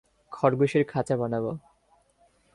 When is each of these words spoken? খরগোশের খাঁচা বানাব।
খরগোশের 0.31 0.83
খাঁচা 0.87 1.15
বানাব। 1.17 1.45